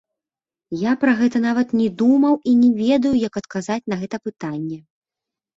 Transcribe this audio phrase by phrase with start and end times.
[0.83, 4.77] Я пра гэта нават не думаў і не ведаю, як адказаць на гэта пытанне.